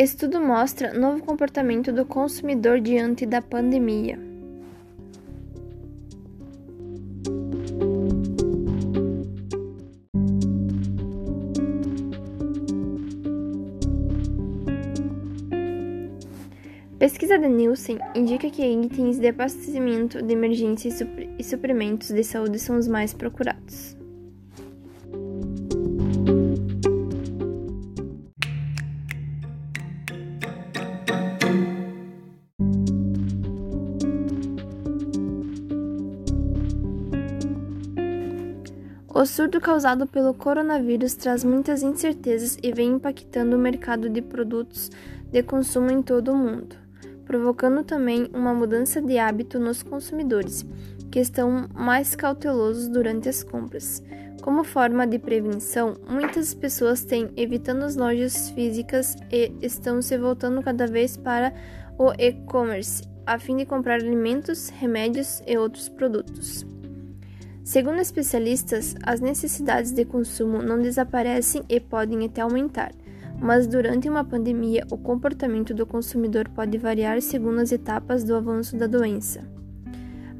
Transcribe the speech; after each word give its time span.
Estudo 0.00 0.40
mostra 0.40 0.94
novo 0.94 1.24
comportamento 1.24 1.92
do 1.92 2.04
consumidor 2.04 2.80
diante 2.80 3.26
da 3.26 3.42
pandemia. 3.42 4.16
Pesquisa 16.96 17.36
da 17.36 17.48
Nielsen 17.48 17.98
indica 18.14 18.48
que 18.50 18.64
itens 18.64 19.18
de 19.18 19.26
abastecimento 19.26 20.22
de 20.22 20.32
emergência 20.32 20.90
e 21.36 21.42
suprimentos 21.42 22.10
de 22.10 22.22
saúde 22.22 22.60
são 22.60 22.78
os 22.78 22.86
mais 22.86 23.12
procurados. 23.12 23.97
O 39.18 39.26
surto 39.26 39.60
causado 39.60 40.06
pelo 40.06 40.32
coronavírus 40.32 41.16
traz 41.16 41.42
muitas 41.42 41.82
incertezas 41.82 42.56
e 42.62 42.72
vem 42.72 42.90
impactando 42.90 43.56
o 43.56 43.58
mercado 43.58 44.08
de 44.08 44.22
produtos 44.22 44.92
de 45.32 45.42
consumo 45.42 45.90
em 45.90 46.00
todo 46.00 46.30
o 46.32 46.36
mundo 46.36 46.88
provocando 47.28 47.84
também 47.84 48.30
uma 48.32 48.54
mudança 48.54 49.02
de 49.02 49.18
hábito 49.18 49.60
nos 49.60 49.82
consumidores, 49.82 50.64
que 51.10 51.20
estão 51.20 51.68
mais 51.74 52.16
cautelosos 52.16 52.88
durante 52.88 53.28
as 53.28 53.44
compras. 53.44 54.02
Como 54.40 54.64
forma 54.64 55.06
de 55.06 55.18
prevenção, 55.18 55.94
muitas 56.08 56.54
pessoas 56.54 57.04
têm 57.04 57.30
evitando 57.36 57.82
as 57.82 57.96
lojas 57.96 58.48
físicas 58.50 59.14
e 59.30 59.52
estão 59.60 60.00
se 60.00 60.16
voltando 60.16 60.62
cada 60.62 60.86
vez 60.86 61.18
para 61.18 61.52
o 61.98 62.12
e-commerce, 62.18 63.02
a 63.26 63.38
fim 63.38 63.58
de 63.58 63.66
comprar 63.66 63.96
alimentos, 63.96 64.70
remédios 64.70 65.42
e 65.46 65.58
outros 65.58 65.86
produtos. 65.90 66.64
Segundo 67.68 68.00
especialistas, 68.00 68.94
as 69.02 69.20
necessidades 69.20 69.92
de 69.92 70.04
consumo 70.06 70.62
não 70.62 70.80
desaparecem 70.80 71.62
e 71.68 71.78
podem 71.78 72.24
até 72.24 72.40
aumentar 72.40 72.92
mas 73.40 73.66
durante 73.66 74.08
uma 74.08 74.24
pandemia 74.24 74.84
o 74.90 74.98
comportamento 74.98 75.72
do 75.72 75.86
consumidor 75.86 76.48
pode 76.48 76.76
variar 76.76 77.20
segundo 77.22 77.60
as 77.60 77.72
etapas 77.72 78.24
do 78.24 78.34
avanço 78.34 78.76
da 78.76 78.86
doença. 78.86 79.42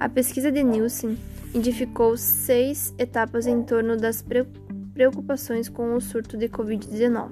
A 0.00 0.08
pesquisa 0.08 0.50
de 0.50 0.62
Nielsen 0.62 1.16
identificou 1.54 2.16
seis 2.16 2.94
etapas 2.98 3.46
em 3.46 3.62
torno 3.62 3.96
das 3.96 4.24
preocupações 4.94 5.68
com 5.68 5.94
o 5.94 6.00
surto 6.00 6.36
de 6.36 6.48
Covid-19. 6.48 7.30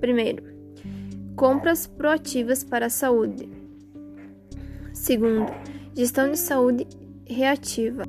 Primeiro, 0.00 0.44
compras 1.36 1.86
proativas 1.86 2.64
para 2.64 2.86
a 2.86 2.90
saúde. 2.90 3.48
Segundo, 4.92 5.52
gestão 5.94 6.30
de 6.30 6.38
saúde 6.38 6.86
reativa. 7.26 8.04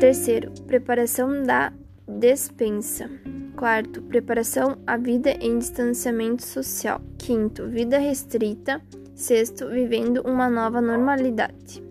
Terceiro, 0.00 0.50
preparação 0.66 1.42
da 1.42 1.74
despensa. 2.08 3.10
Quarto, 3.54 4.00
preparação 4.00 4.78
à 4.86 4.96
vida 4.96 5.30
em 5.32 5.58
distanciamento 5.58 6.42
social. 6.42 7.02
Quinto, 7.18 7.68
vida 7.68 7.98
restrita. 7.98 8.80
Sexto, 9.14 9.68
vivendo 9.68 10.22
uma 10.22 10.48
nova 10.48 10.80
normalidade. 10.80 11.84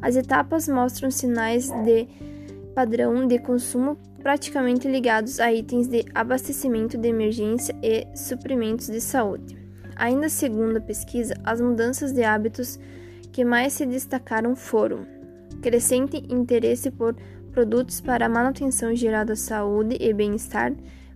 As 0.00 0.14
etapas 0.14 0.68
mostram 0.68 1.10
sinais 1.10 1.72
de 1.82 2.06
padrão 2.72 3.26
de 3.26 3.40
consumo 3.40 3.98
praticamente 4.22 4.86
ligados 4.86 5.40
a 5.40 5.52
itens 5.52 5.88
de 5.88 6.04
abastecimento 6.14 6.96
de 6.96 7.08
emergência 7.08 7.74
e 7.82 8.06
suprimentos 8.16 8.86
de 8.86 9.00
saúde. 9.00 9.58
Ainda 9.96 10.28
segundo 10.28 10.76
a 10.76 10.80
pesquisa, 10.80 11.34
as 11.42 11.60
mudanças 11.60 12.12
de 12.12 12.22
hábitos 12.22 12.78
que 13.32 13.44
mais 13.44 13.72
se 13.72 13.84
destacaram 13.84 14.54
foram 14.54 15.13
crescente 15.64 16.22
interesse 16.28 16.90
por 16.90 17.16
produtos 17.50 17.98
para 17.98 18.28
manutenção 18.28 18.94
geral 18.94 19.24
da 19.24 19.34
saúde 19.34 19.96
e 19.98 20.12
bem-estar, 20.12 20.74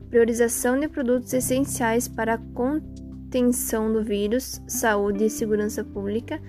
priorização 0.08 0.80
de 0.80 0.88
produtos 0.88 1.34
essenciais 1.34 2.08
para 2.08 2.34
a 2.34 2.38
contenção 2.54 3.92
do 3.92 4.02
vírus, 4.02 4.62
saúde 4.66 5.26
e 5.26 5.30
segurança 5.30 5.84
pública, 5.84 6.40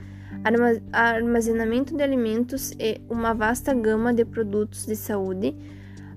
armazenamento 0.94 1.94
de 1.94 2.02
alimentos 2.02 2.72
e 2.80 3.02
uma 3.10 3.34
vasta 3.34 3.74
gama 3.74 4.14
de 4.14 4.24
produtos 4.24 4.86
de 4.86 4.96
saúde, 4.96 5.54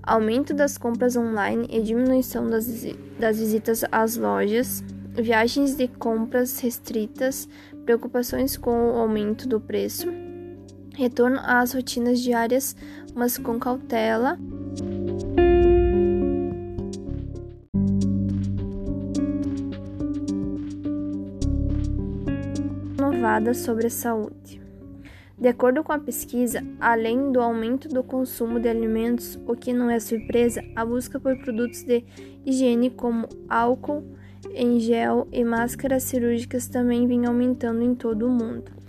aumento 0.05 0.55
das 0.55 0.79
compras 0.79 1.17
online 1.17 1.67
e 1.69 1.83
diminuição 1.83 2.49
das, 2.49 2.87
das 3.19 3.41
visitas 3.41 3.85
às 3.91 4.17
lojas, 4.17 4.85
viagens 5.15 5.75
de 5.75 5.89
compras 5.89 6.61
restritas, 6.61 7.49
preocupações 7.85 8.57
com 8.57 8.71
o 8.71 8.99
aumento 8.99 9.49
do 9.49 9.61
preço 9.61 10.22
Retorno 10.95 11.41
às 11.43 11.73
rotinas 11.73 12.21
diárias, 12.21 12.77
mas 13.15 13.39
com 13.39 13.59
cautela. 13.59 14.39
Inovada 22.99 23.55
sobre 23.55 23.87
a 23.87 23.91
saúde. 23.91 24.61
De 25.39 25.49
acordo 25.49 25.83
com 25.83 25.93
a 25.93 25.99
pesquisa, 25.99 26.63
além 26.79 27.33
do 27.33 27.41
aumento 27.41 27.89
do 27.89 28.05
consumo 28.05 28.61
de 28.61 28.69
alimentos, 28.69 29.41
o 29.47 29.57
que 29.57 29.73
não 29.73 29.91
é 29.91 29.99
surpresa, 29.99 30.63
a 30.77 30.85
busca 30.85 31.19
por 31.19 31.37
produtos 31.39 31.83
de 31.83 32.05
higiene 32.45 32.91
como 32.91 33.29
álcool 33.49 34.05
em 34.55 34.79
gel 34.79 35.27
e 35.33 35.43
máscaras 35.43 36.03
cirúrgicas 36.05 36.69
também 36.69 37.07
vem 37.07 37.27
aumentando 37.27 37.83
em 37.83 37.95
todo 37.95 38.27
o 38.27 38.31
mundo. 38.31 38.82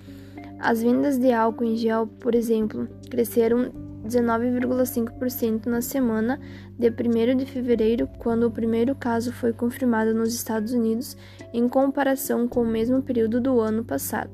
As 0.63 0.81
vendas 0.81 1.17
de 1.17 1.29
álcool 1.33 1.65
em 1.65 1.75
gel, 1.75 2.07
por 2.07 2.33
exemplo, 2.33 2.87
cresceram 3.11 3.69
19,5% 4.07 5.65
na 5.65 5.81
semana 5.81 6.39
de 6.79 6.89
1 6.89 7.35
de 7.35 7.45
fevereiro, 7.45 8.07
quando 8.17 8.43
o 8.47 8.51
primeiro 8.51 8.95
caso 8.95 9.33
foi 9.33 9.51
confirmado 9.51 10.13
nos 10.13 10.33
Estados 10.33 10.71
Unidos, 10.71 11.17
em 11.53 11.67
comparação 11.67 12.47
com 12.47 12.61
o 12.61 12.65
mesmo 12.65 13.01
período 13.01 13.41
do 13.41 13.59
ano 13.59 13.83
passado. 13.83 14.31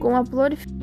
Com 0.00 0.16
a 0.16 0.24
proliferação 0.24 0.82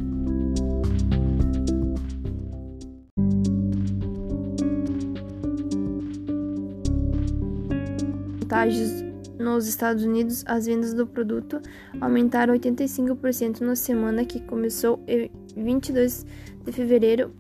nos 9.40 9.68
Estados 9.68 10.04
Unidos, 10.04 10.44
as 10.46 10.66
vendas 10.66 10.94
do 10.94 11.08
produto 11.08 11.62
aumentaram 12.02 12.54
85% 12.54 13.62
na 13.62 13.76
semana 13.76 14.26
que 14.26 14.42
começou 14.42 15.02
em 15.08 15.32
22 15.56 16.26
de 16.66 16.72
fevereiro 16.72 17.34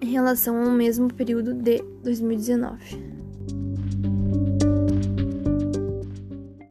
em 0.00 0.10
relação 0.10 0.60
ao 0.62 0.70
mesmo 0.70 1.12
período 1.12 1.54
de 1.54 1.82
2019. 2.02 3.19